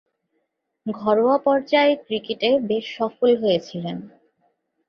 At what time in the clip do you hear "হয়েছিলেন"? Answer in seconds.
3.37-3.97